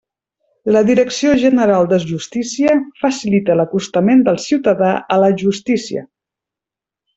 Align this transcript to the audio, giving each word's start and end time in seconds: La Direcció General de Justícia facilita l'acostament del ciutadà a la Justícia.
La 0.75 0.79
Direcció 0.85 1.33
General 1.43 1.89
de 1.91 1.99
Justícia 2.13 2.73
facilita 3.03 3.59
l'acostament 3.61 4.25
del 4.31 4.41
ciutadà 4.47 4.91
a 5.17 5.21
la 5.27 5.33
Justícia. 5.45 6.07